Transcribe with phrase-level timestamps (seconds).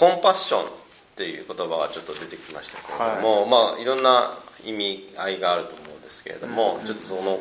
[0.00, 0.66] コンパッションっ
[1.14, 7.38] ていう言葉がちょっと出てきましたけれども、はい、まあいろんな意味合いがあると思うんですけれども、うん、ちょっとその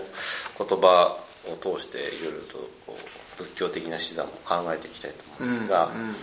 [0.58, 1.18] 言葉
[1.48, 2.70] を通していろいろと
[3.38, 6.14] 仏教的な視座も考えていきたいと思うんですが、うんうん、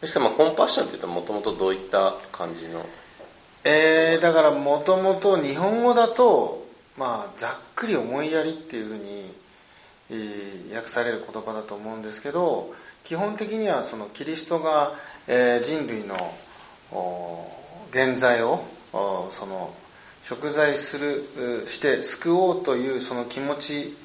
[0.00, 2.86] そしてまあコンパッションっていうともともとどういった感じの？
[3.64, 9.30] えー、だからもともと日本語だと、まあ、ざっくり思いやりっていうふうに、
[10.10, 12.72] えー、訳される言葉だと思うんですけど
[13.04, 14.92] 基本的にはそのキリストが、
[15.32, 16.16] えー、人類の
[17.92, 18.64] 現在を
[19.30, 19.72] その
[20.24, 23.96] 贖罪するして救おうというその気持ち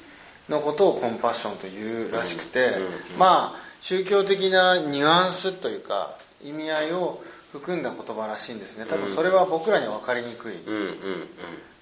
[0.48, 2.76] のことをコンパッションというらしくて、
[3.18, 8.86] まあ宗教的なニュアンスというか意味合いを含んだ言葉らしいんですね。
[8.86, 10.54] 多分それは僕らには分かりにくい。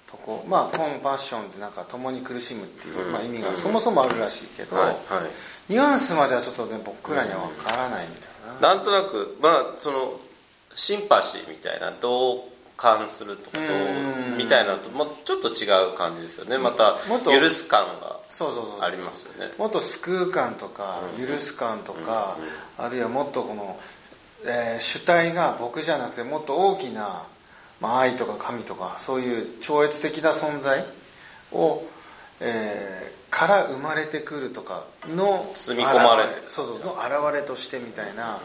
[0.07, 4.75] とこまあコンパッションってなんか共に苦しむっていう、まあ、意味がそもそもあるらしいけど、
[5.69, 10.19] ニュアンスまではちょっとね僕らには分からないみたいな、なんとなくまあその
[10.73, 13.57] シンパシーみたいな同感するとか
[14.37, 16.57] みたいなともちょっと違う感じですよね。
[16.57, 18.19] また許す感が
[18.81, 19.53] ありますよね。
[19.57, 22.37] もっと救う感とか許す感とか、
[22.77, 23.79] あるいはもっとこの、
[24.45, 27.23] えー、主体が僕じゃなくてもっと大きな、
[27.79, 30.85] まあ、愛とか神とかそういう超越的な存在
[31.53, 31.83] を、
[32.41, 38.39] えー、から生まれてくるとかの包み込まれてそうそうの現れとしてみたいな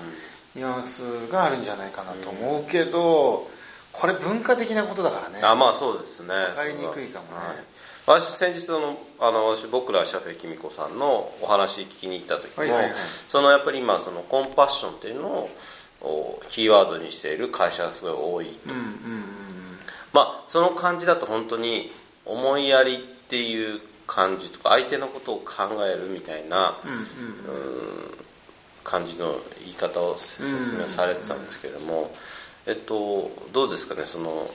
[0.57, 3.49] ニュアンスがあるんじゃないかなと思うけど、
[3.93, 5.39] これ文化的なことだからね。
[5.45, 6.29] あまあそうですね。
[6.29, 15.49] 分かりにくいかもね、はい、私先日のあの私僕らシャフェキミコさんのお話聞きに行った時も、はいはいはい、そのやっぱり今そのコンパッションっていうの
[16.01, 18.95] をキーワードにしている会社がすごい多いと、うんうんうん、
[20.13, 21.93] まあその感じだと本当に
[22.25, 28.10] 思いやりっていう感じとか相手のことを考えるみたいな、うんうんうん、
[28.82, 32.10] 感じの言い方を説明されてたんですけれども、
[32.66, 34.50] えっと、どうですかねその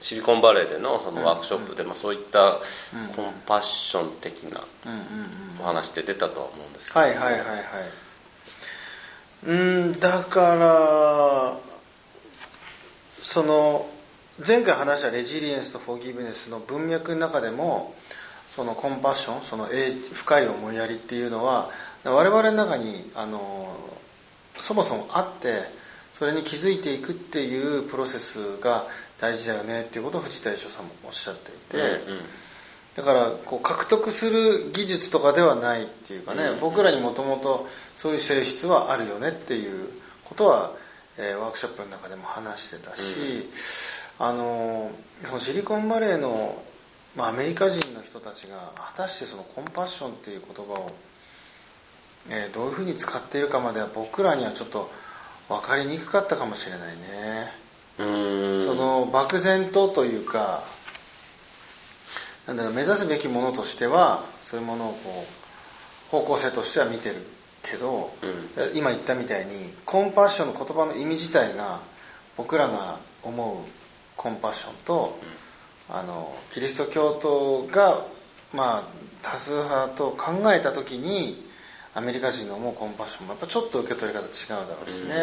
[0.00, 2.60] シリコンバレーでのそのワークショップで、まあ、そういった
[3.16, 4.60] コンパッション的な
[5.60, 7.58] お話って出たとは思うんですけど、はいはいはいはい。
[9.46, 9.54] う
[9.88, 11.58] んだから
[13.20, 13.86] その
[14.46, 17.94] 前回話したレジリエンスとフォーギブネスの文脈の中でも
[18.54, 19.66] そのコンパッションその
[20.12, 21.70] 深い思いやりっていうのは
[22.04, 23.74] 我々の中にあの
[24.58, 25.62] そもそもあって
[26.12, 28.86] それに気づいていくっていうプロセスが
[29.18, 32.20] 大事だよねっていうことを藤田一生さんもおっしゃっていて、うんうん、
[32.94, 37.66] だからこう獲得する技術とかではないっていうかね、うんうん、僕らにもともと
[37.96, 39.88] そういう性質はあるよねっていう
[40.22, 40.74] ことは、
[41.18, 43.48] えー、ワークショップの中でも話してたし、
[44.20, 44.92] うん、あの
[45.24, 46.62] そのシリコンバレーの、
[47.16, 50.92] まあ、アメリカ人の人たちが果たしてそのコンパッションっていう言葉を、
[52.28, 54.90] えー、どういうふうに使っているかまでは僕らにはちょっと
[55.48, 57.64] 分かりにくかったかもしれないね。
[57.96, 60.64] その漠然とというか
[62.46, 65.24] なんだろう目指すべきものとしてはそういうものをこ
[66.10, 67.16] う方向性としては見てる
[67.62, 71.80] けど、うん、今言ったみたいにコンパッションの言葉の意味自体が
[72.36, 73.58] 僕らが思う
[74.16, 75.28] コンパッションと、うん、
[75.88, 78.04] あのキリスト教徒が
[78.52, 78.84] まあ
[79.22, 81.44] 多数派と考えた時に
[81.94, 85.14] アメリカ人の思うコンパッションもやっぱちょっと受け取り方違うだろうしね、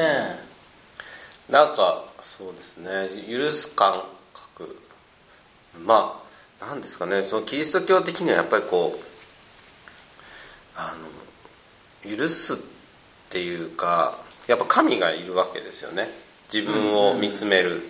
[1.50, 3.10] うん、なんかそうですね。
[3.30, 4.78] 許す感覚。
[5.78, 6.22] ま
[6.62, 7.24] あなんですかね。
[7.26, 9.00] そのキリスト教的にはやっぱりこう
[10.76, 10.96] あ
[12.06, 12.58] の許すっ
[13.30, 14.18] ていうか
[14.48, 16.10] やっぱ神がいるわけですよね。
[16.54, 17.84] 自分を見つめる、うんうん、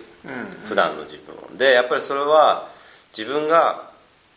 [0.64, 1.56] 普段の自分を。
[1.56, 2.68] でやっぱりそれは
[3.16, 3.90] 自分が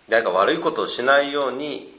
[0.09, 1.93] 誰か悪いことをしないように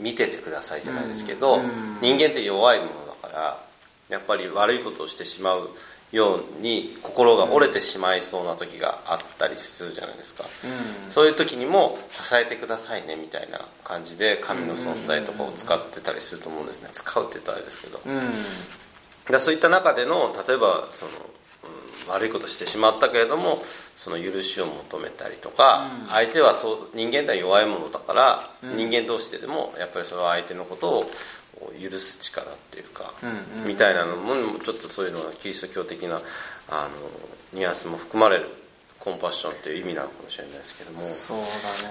[0.00, 1.60] 見ててくださいじゃないですけど、
[2.00, 2.90] 人間って弱いもの
[3.22, 3.62] だから
[4.08, 5.70] やっぱり悪いことをしてしまう
[6.10, 10.44] ように心が折れてしまいそうな時があったりするじゃないですか、
[11.04, 16.88] うん、そういう時にも支えてくださいねみたいな感じで神の存在とかを使ってたりすると思うんですね。
[16.90, 18.20] 使うって言ったらあれですけど、うん、
[19.30, 21.12] だそういった中での例えばその
[22.08, 23.62] 悪いことしてしまったけれども
[23.96, 31.10] その許しを求めたりとか、うん、相手はそう人間って弱いものだから、うん、人間同士ででもやっぱりその相手のことを
[31.80, 36.20] 許す力っていうか、うんうん、みたいなのもちょっとそういうのがキリスト教的な
[36.68, 38.46] あのニュアンスも含まれる
[38.98, 41.02] コンパッションっていう意味なのかもしれないですけども。
[41.02, 41.06] ね、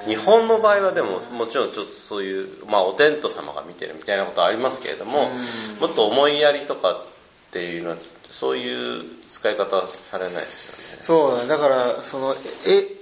[0.05, 5.29] 日本の場合はでももちろんちょっとそういう、まあ、お天道様が見てるみたいなことはありますけれども、
[5.79, 7.05] もっと思いやりとかっ
[7.51, 7.97] ていうのは
[8.29, 11.38] そういう使い方はされないですよね。
[11.39, 12.35] そうだからその
[12.65, 12.97] え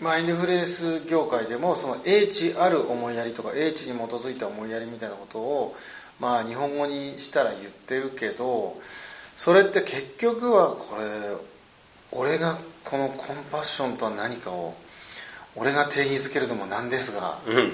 [0.00, 5.76] マインドフルネス業界でもその英知ある思いやりとか英知に基づいた思いやりみたいなことを
[6.20, 8.76] まあ日本語にしたら言ってるけど
[9.36, 11.36] それって結局はこれ
[12.12, 14.74] 俺がこのコンパッションとは何かを
[15.56, 17.72] 俺が定義づけるのもなんですがうん。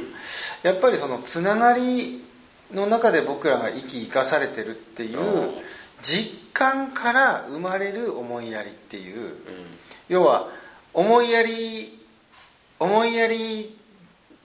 [0.62, 2.25] やっぱりそのつながり
[2.73, 5.50] の中で僕らが生き生かされてるっていううん
[6.00, 9.35] 実感から生まれる思いやりっていううん。
[10.09, 10.49] 要は
[10.95, 12.01] 思いやり
[12.79, 13.77] 思いやり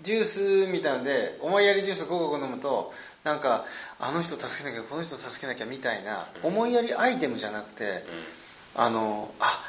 [0.01, 2.91] ジュースみたいので思いやりジュース5個飲むと
[3.23, 3.65] なんか
[3.99, 8.03] あの人助けなきゃこの人助けなきゃみたいな思いやりアイテムじゃなくて
[8.75, 9.61] あのあ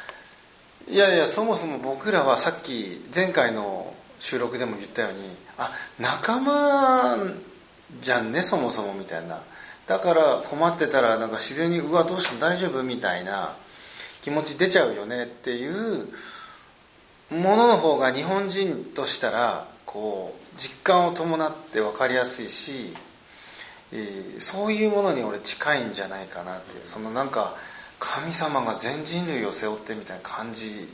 [0.89, 5.19] いやいやそもそも僕らはさっき前回の収録でも言ったように
[5.59, 7.19] あ仲間
[8.01, 9.43] じゃんねそもそもみたいな
[9.91, 13.57] だから困ってたらなんか自然にうわどうしても大丈夫みたいな
[14.23, 16.07] 気持ち出ちゃうよねっていう
[17.29, 22.95] ものの方が日本人としたらこう実感を伴って分かりやすいし、
[23.91, 27.57] えーそういうものに俺近いんじゃないかなっていうそのなんか
[27.99, 30.87] 神様が全人類を背負ってみたいな感じ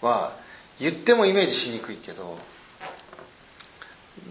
[0.00, 0.34] は
[0.78, 2.38] 言ってもイメージしにくいけど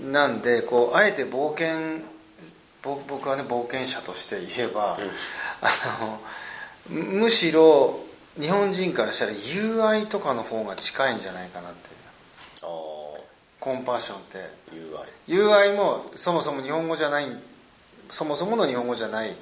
[0.03, 2.01] なんでこうあえて冒険
[2.83, 4.97] 僕はね冒険者として言えば、
[5.61, 6.19] あの
[6.89, 7.99] むむしろ
[8.39, 11.89] 日本人からしたら友愛とかの方が近いんじゃないかなって
[13.59, 14.37] コンパッションって。
[14.37, 14.41] あ
[14.73, 17.25] UI 友愛もそもそも日本語じゃない
[18.09, 19.35] そもそもの日本語じゃない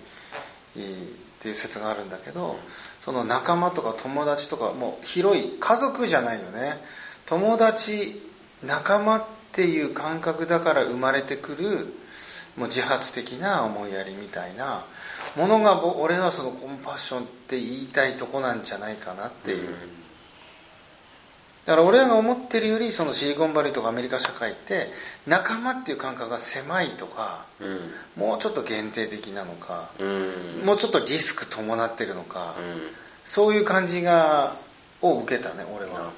[0.75, 1.05] えー
[1.37, 2.57] っていう説があるんだけど
[2.99, 6.81] その仲間とか友達とかもう広い家族じゃないよね。
[7.25, 8.21] 友達
[8.63, 11.93] 仲間っていう感覚だから生まれてくる
[12.57, 14.83] もう自発的な思いやりみたいな
[15.35, 19.69] ものがぼ俺はそのコンパッションって言いたいとこなんじゃないかなっていう、
[21.65, 24.87] だから俺らが思ってるよりそのシリコンバレーとかアメリカ社会って
[25.27, 27.79] 仲間っていう感覚が狭いとかうん。
[28.15, 30.65] もうちょっと限定的なのか、うん。
[30.65, 32.81] もうちょっとリスク伴ってるのか、うん。
[33.25, 34.55] そういう感じが
[35.01, 36.11] を受けたね俺なるほどはね、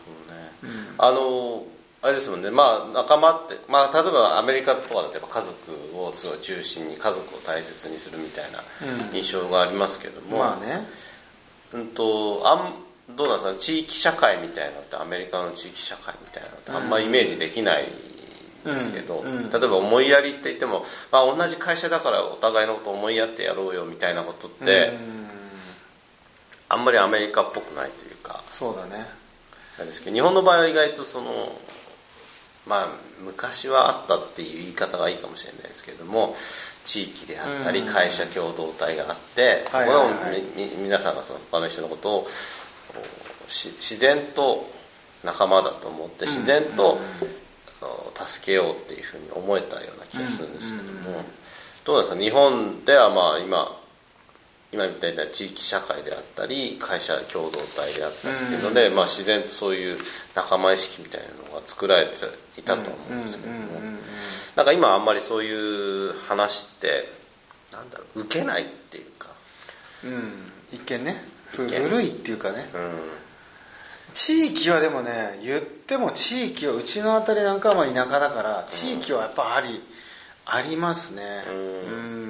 [0.63, 0.69] うん。
[1.00, 1.63] あの
[2.01, 2.50] あれですもんね。
[2.50, 5.56] まあ仲間って、まあ、例えばアメリカとかだとやっぱ家族
[6.00, 8.60] をすごい中心に家族を大切にするみたいな
[9.10, 9.16] うん。
[9.16, 10.88] 印象がありますけども、まあね。
[11.74, 12.74] うんとあん
[13.16, 13.57] どうなんですかね。
[13.60, 17.86] 地域社会みたいなのってアメリカの地域社会みたいなのってあんまりイメージできない
[18.63, 19.31] ですけど、うん。
[19.31, 19.50] うん。
[19.50, 25.30] 例えば思いやりって言っても、まあ、同じ会社だからお互いのこと思いやってやろうよみたいなことって、うん。
[26.69, 28.42] あんまりアメリカっぽくないというか。
[28.50, 29.06] そうだね。
[29.78, 31.57] なんですけど日本の場合は意外とその
[32.67, 32.88] まあ
[33.21, 36.35] 昔はあったっていう言い方がいいかもしれないですけれども
[36.85, 37.88] 地域であったりうん。
[37.88, 39.97] 会社共同体があってそこはいはい。
[39.97, 42.27] はいのみみ皆さんがその他の人のことを
[43.47, 44.69] 自然と
[45.23, 47.00] 仲間だと思って自然と
[47.81, 51.23] お助けようっていうふうに思えたような気がするんですけども。
[51.85, 52.15] どうですか？
[52.17, 53.78] 日本ではまあ今
[54.71, 59.98] 今みたいな地域社会であったり会社共同体であったりっていうので、まあ、自然とそういう
[60.36, 62.12] 仲間意識みたいなのが作られて
[62.57, 64.00] いたと思うんですけども、うんうんうんうん
[64.56, 67.10] なんか今あんまりそういう話って
[67.71, 69.30] なんだろう受けないっていうか、
[70.04, 70.51] うん。
[70.74, 72.69] 一見ね古いっていうかね。
[72.74, 72.92] うん、
[74.12, 79.82] 地域はでもね言っても地域はうちの辺りなんかはまあ田舎だから地域はやっぱあり、
[80.46, 81.22] ありますね。
[81.48, 81.55] うん。
[81.55, 81.60] う
[82.25, 82.28] ん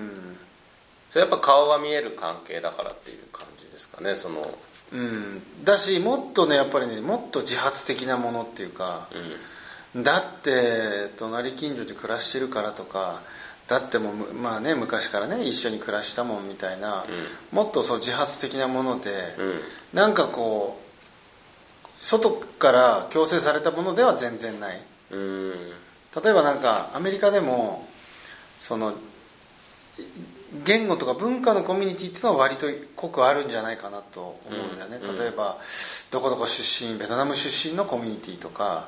[1.10, 4.58] それやっぱ顔が見える関係だからっていう感じですかねその、
[4.94, 5.42] うん。
[5.64, 9.08] だしもっとねやっぱりねもっと自発的なものっていうか
[9.96, 10.04] うん。
[10.04, 13.22] だって隣近所で暮らしてるからとか
[13.68, 17.06] だってもうむまあね昔からね一緒に暮らしたもんみたいな、
[17.52, 19.60] もっとそう自発的なもので、うん。
[19.94, 24.82] なんかこう外から強制されたものでは全然ない。
[25.12, 25.52] うん。
[26.24, 27.88] 例えばなんかアメリカでも
[28.58, 28.94] その
[30.66, 35.58] 言語とか文化のコミュニティっていうのは割と濃くあるんじゃないかなと思うんだよね、うん例えば
[36.12, 38.88] どこどこ出身ベトナム出身のコミュニティとか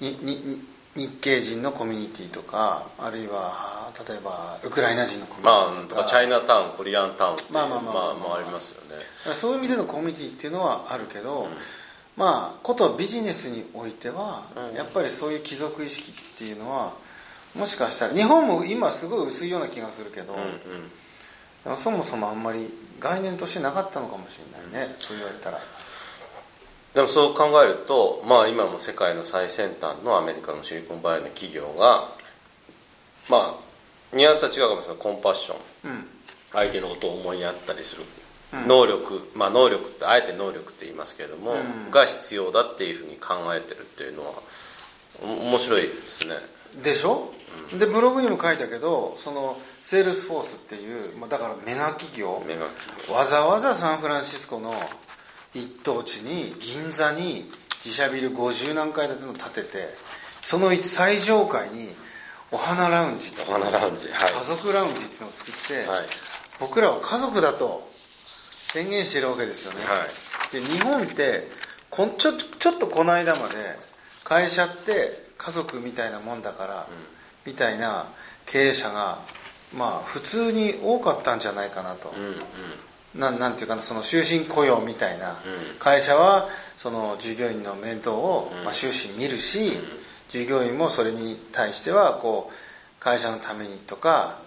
[0.00, 0.60] ににに
[0.96, 8.36] 日系人のコミュニティとかあるいは例えばウクライナ人のコミュまあニティとか,、とかチャイナタウンコリアンタウンってまあまあまあまあまあ。
[8.38, 9.04] ありますよね。
[9.14, 11.48] そういう意味でのコミュニティっていうのはあるけど、
[12.16, 14.76] まあことビジネスにおいては、うん。
[14.76, 16.94] やっぱりそういう貴族意識っていうのは
[17.58, 21.76] もしかしたら日本も今すごい薄いような気がするけど、うんうん。
[21.76, 25.58] そもそもあんまり概念としてなかったのかもしれないね、そう言われたら。
[26.94, 32.08] でもそう考えると、まあ、今も世界の最先端のアメリカのシリコンバレーの企業が
[33.28, 33.54] まあ
[34.16, 35.02] ニュアンスは違うかもしれない。
[35.02, 35.58] コンパッション。
[35.90, 36.06] うん。
[36.52, 38.04] 相手のことを思いやったりする、
[38.54, 38.68] うん。
[38.68, 41.90] 能力まあ能力ってあえて能力って言いますけれども、うん。
[41.90, 44.32] が必要だっていうふうに考えてるっていうのは
[45.22, 46.34] お面白いですね
[46.82, 47.32] でしょ、
[47.78, 53.14] でブログにも書いたけどそのセールスフォースっていう、まあ、だからメガ企業メガ企業。
[53.14, 54.74] わざわざサンフランシスコの
[55.54, 57.50] 一等地に銀座に
[57.84, 59.88] 自社ビル50何階建ての建てて
[60.42, 61.94] その最上階に
[62.50, 64.32] オハナラウンジオハナラウンジはい。
[64.32, 66.06] 家族ラウンジっていうのを作って、はい。
[66.60, 67.88] 僕らは家族だと
[68.62, 70.52] 宣言してるわけですよね、はい。
[70.52, 71.48] で日本って
[71.90, 73.54] こんちょちょっとこの間まで
[74.24, 76.86] 会社って家族みたいなもんだから、
[77.46, 78.08] みたいな
[78.44, 79.20] 経営者が
[79.76, 83.20] まあ普通に多かったんじゃないかなと、うんうん。
[83.20, 85.36] なんなんていうかなその終身雇用みたいな、うん。
[85.78, 88.64] 会社はその従業員の面倒を、うん。
[88.64, 89.78] まあ、終身見るし、
[90.28, 94.40] 従業員もそれに対してはこう会社のためにとか、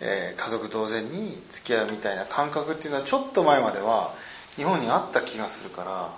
[0.00, 4.12] えー家族同然に付き合うみたいな感覚っていうのはちょっと前までは
[4.56, 6.10] 日本にあった気がするから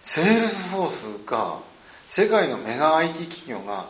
[0.00, 1.58] セールスフォースが
[2.08, 3.84] 世界のメガ IT 企業が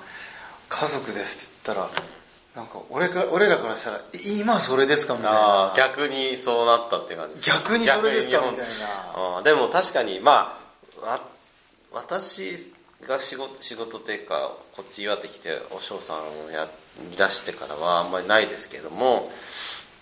[0.69, 2.03] 家族ですって言ったら
[2.57, 5.39] なんか俺か俺らからしたらえ今それですかみたいあな。
[5.73, 7.49] あ逆にそうなったっていう感じです。
[7.49, 8.67] 逆にそれですかみたい
[9.37, 9.43] な。
[9.45, 10.59] でも確かにま
[11.01, 11.21] あわ
[11.93, 12.73] 私
[13.07, 16.69] が仕事仕事というかこっち岩手来て和尚さんをや
[17.09, 19.31] り出してからはあんまりないですけども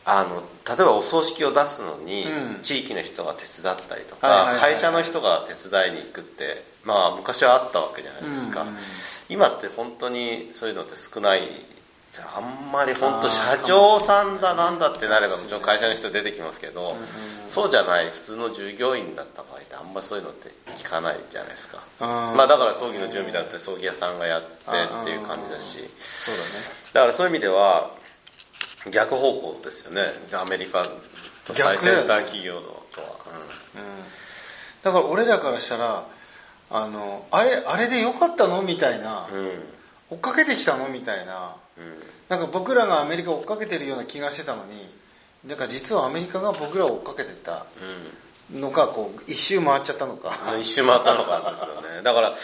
[0.06, 2.62] あの例えばお葬式を出すのに、うん。
[2.62, 8.76] 地域の人が手伝ったりとか、会社の人が手伝いに行くってまあ昔はあったわけじゃないですか、うんうん
[9.28, 11.40] 今って本当にそういうのって少ない。
[12.12, 17.05] じゃああんまり本当社長さんだなんだってなればもちろん会社の人出てきますけど、んうん
[17.47, 21.83] そうじゃない普通の従業員だった場合ってあんまりそういうのって聞かないじゃないですか。
[21.99, 24.47] まあだから葬儀の準備だって葬儀屋さんがやって
[25.00, 25.78] っていう感じだし。
[25.99, 27.90] そうだからそういう意味では
[28.93, 30.02] 逆方向ですよね。
[30.40, 30.87] アメリカ
[31.45, 33.83] と最先端企業のとは、だね、うん、
[34.83, 36.07] だから俺らからしたら
[36.70, 39.38] あのあれあれでよかったのみたいな、うん。
[39.38, 39.76] うん
[40.08, 41.56] 追っかけてきたのみたいな。
[41.76, 41.94] うん。
[42.28, 44.88] なんか僕らがアメリカを追っかけてるような気がしてたのに
[45.46, 47.66] なんか実はアメリカが僕らを追っかけてた。
[48.54, 50.30] のかこう一周回っちゃったのか。
[50.52, 52.02] うん、一周回ったのかですよね。
[52.04, 52.35] だから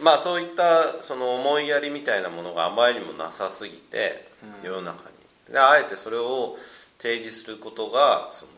[0.00, 4.28] まあそういったその思いやりみたいなものがあまりにもなさすぎて、
[4.62, 5.52] 世の中に。
[5.52, 6.56] であえてそれを
[6.98, 8.52] 提示することがその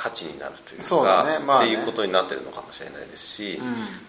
[0.00, 1.44] 価値になるというかそうだね。
[1.44, 1.66] まあね。
[1.66, 3.66] っていうことになってるのかもしれないですし、うん。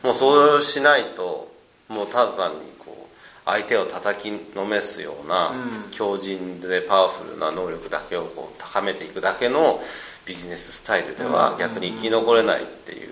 [0.08, 1.52] もうそうしないと
[1.90, 5.92] もうただ単にこう相手を叩きのめすような、うん。
[5.92, 9.82] 強靭でパワフルな能力だけをこう高めていくだけの
[10.26, 13.10] ビジネススタイルでは逆に生き残れないっていう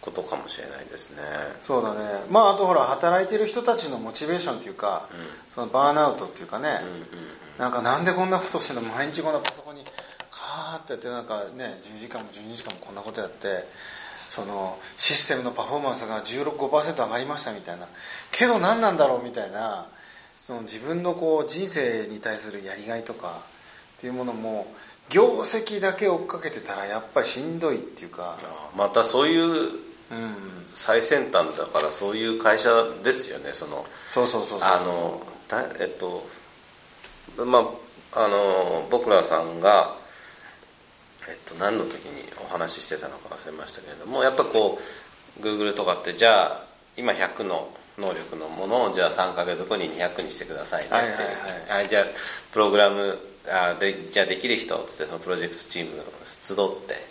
[0.00, 1.22] ことかもしれないですね。
[1.60, 1.98] そうだね。
[2.30, 5.08] まああとほら働いてる人たちのモチベーションっていうか、
[5.50, 7.26] そのバーンアウトっていうかね、うんうん。
[7.58, 8.82] なんかなんでこんなことしてんの？
[8.82, 9.84] 毎日こんなパソコンに
[10.30, 13.64] カーってやってなんかね10時間も12時間もこんなことやって
[14.28, 17.86] そのシステムのパフォーマンスが16.5%上がりましたみたいな。
[18.32, 19.86] けど何なんだろうみたいな
[20.36, 23.42] その自分のこう人生に対するやりがいとか
[23.96, 24.66] っていうものも
[25.08, 32.70] 業績だけ追っかけてたらやっぱりしんどいっていうか、あまたそういううん、最先端だからそういう会社
[33.02, 33.84] ですよねその。
[34.08, 34.68] そうそうそうそう。
[34.68, 36.26] あのだえっと
[37.44, 37.70] ま
[38.14, 39.95] ああの僕らさんが
[41.28, 44.78] えっと何の時にお話ししてたのか忘れましたけれどもやっぱこ
[45.40, 46.64] う Google とかってじゃあ
[46.96, 47.68] 今100の
[47.98, 51.88] 能力のものをじゃあ3ヶ月後に200にしてくださいねって、はいはいはいはい。
[51.88, 52.04] じゃあ
[52.52, 53.18] プログラム
[53.48, 56.56] あでじゃあできる人っつってそのプロジェクトチームを集っ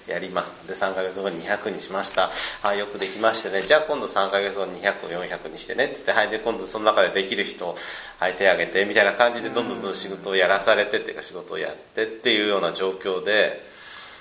[0.05, 0.67] てやりますと。
[0.67, 2.29] で3ヶ月後に200にしました。
[2.63, 3.63] あよくできましてね。
[3.65, 7.73] じゃあ今度3ヶ月後に200を400にしてねっつってはいで今度その中でできる人
[8.19, 13.63] はい手挙げてみたいな感じでどんどんどん仕事をやらされてっていうか仕事をやってっていうような状況で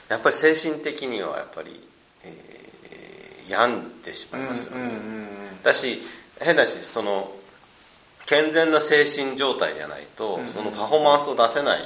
[0.09, 1.87] やっぱり精神的にはやっぱり、
[2.25, 2.55] えー
[3.49, 4.91] 病んでしまいますよね、
[5.63, 6.01] だし
[6.41, 7.31] 変だしその
[8.27, 11.81] 健全な精神状態じゃないと、そのパフォーマンスを出せない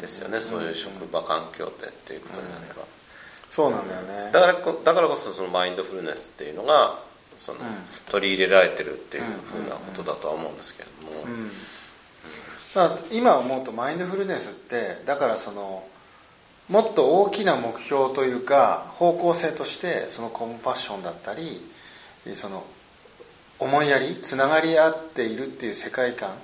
[0.00, 2.82] ですよね、そういう職場環境でっていうことになれば、
[3.48, 4.30] そうなんだよね。
[4.30, 6.98] だからこだからこそそのマインドフルネスっていうのが
[7.38, 7.60] その、
[8.10, 10.88] 取り入れられてるっていうふうなことだとは思うんですけれ
[12.74, 15.88] ども、今思うとマインドフルネスってだからその
[16.68, 21.60] もっと大きな目標というか方向性としてそのコンパッションだったり
[22.34, 22.64] その
[23.58, 26.36] 思いやりつながり合っているっていう世界観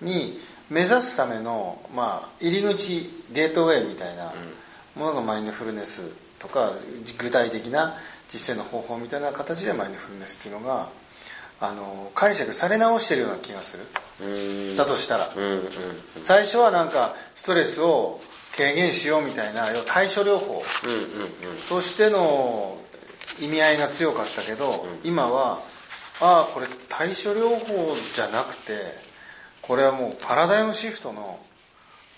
[0.00, 4.34] に目指すための、まあ、入り口ゲートウェイみたいな
[4.94, 6.72] ものがマインドフルネスとか
[7.18, 7.96] 具体的な
[8.28, 10.88] 実践の方法みたいな形でマインドフルネスっていうのが
[11.60, 13.84] あの解釈され直してるような気がする。
[14.20, 14.76] うん。
[14.76, 15.32] だとしたら。
[15.34, 15.62] うんうん。
[16.22, 18.20] 最初はなんかストレスを
[18.56, 20.62] 軽減しようみたいな要は対処療法。
[21.68, 22.78] としての
[23.40, 25.60] 意味合いが強かったけど、今は
[26.20, 28.94] ああこれ対処療法じゃなくて
[29.60, 31.38] これはもうパラダイムシフトの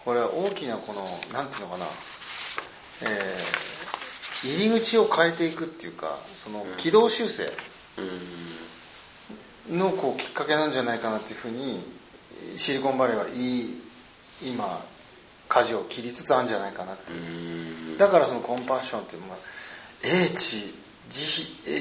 [0.04, 1.86] これは大きなこのなんていうのかな、
[3.02, 3.68] えー
[4.44, 7.50] 入り口を変えていくっていうかその軌道修正。
[9.70, 11.82] のこうきっかけなんじゃないかなっていうふうに
[12.56, 13.82] シリコンバレーはいい
[14.42, 14.82] 今
[15.48, 17.98] 舵を切りつつあるんじゃないかなっていう。
[17.98, 19.36] だからそのコンパッションっていうのは
[20.02, 20.74] 英知
[21.08, 21.74] 慈悲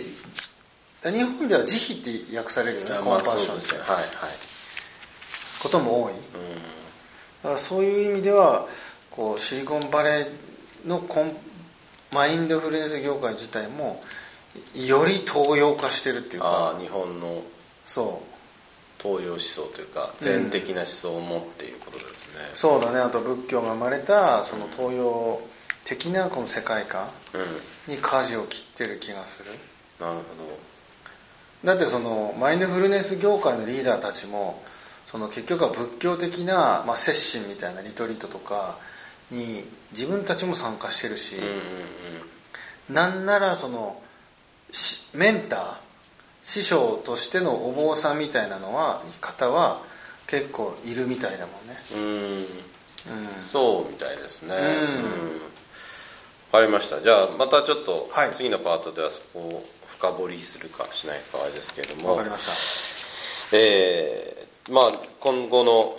[1.06, 3.74] え日本では慈悲って訳されるよねコンパッションって。
[3.76, 4.08] はいはい。
[5.62, 6.14] ことも多い。
[6.14, 8.68] だからそういう意味では
[9.12, 11.36] こうシリコンバレーのコン
[12.14, 14.02] マインドフルネス業界自体も
[14.76, 16.48] より東洋化してるっていうか。
[16.48, 17.42] ああ日本の。
[17.86, 18.27] そう
[19.08, 23.00] 東洋思想というか全的な思想を持っていうことですね、そうだね。
[23.00, 25.42] あと仏教が生まれたその東洋
[25.86, 27.94] 的なこの世界観うん。
[27.94, 29.52] に舵を切ってる気がする。
[30.00, 30.22] なるほ
[31.64, 34.62] だってそのマインドフルネス業界のリーダーたちも
[35.06, 38.78] その結局は仏教的な、まあ、接心みたいなリトリートとか
[39.32, 41.60] に自分たちも参加してるし、どうんうんう
[42.92, 42.94] ん。
[42.94, 44.02] なんならその
[44.72, 45.87] しメンター
[46.48, 49.82] 師匠としてのお坊さんみたいなのは方は
[50.28, 51.78] 結構いるみたいだもんね。
[51.94, 52.02] うん。
[52.02, 52.46] うん。
[53.42, 54.56] そうみたいですね。
[54.56, 54.62] うん。
[54.62, 55.42] うん。
[56.54, 57.02] わかりました。
[57.02, 58.32] じゃあまたちょっとはい。
[58.32, 62.12] 次のパートではそこを深掘りするかしないかはあれですけれども。
[62.12, 63.58] わかりました。
[63.58, 65.96] えーまあ今後の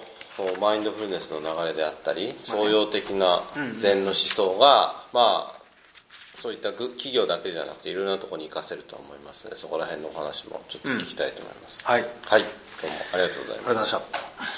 [0.61, 3.43] マインドフルネスの流れであったり創用的な
[3.79, 5.58] 禅の思想がまあ
[6.41, 12.03] そういったぐ企業だけじゃなくていろんなところに活かせるとは思いますのでそこら辺のお話もちょっと聞きたいと思います、はい。
[12.03, 12.43] ありはい。
[12.43, 12.49] ど
[12.87, 14.58] うもありがとうございました